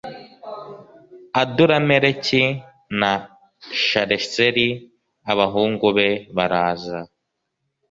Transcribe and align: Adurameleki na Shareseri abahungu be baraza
Adurameleki 1.41 2.43
na 2.99 3.11
Shareseri 3.87 4.67
abahungu 5.31 5.87
be 5.97 6.07
baraza 6.35 6.99